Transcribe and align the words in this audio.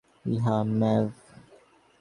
Yeah, 0.25 0.47
ম্যাভ। 0.79 1.05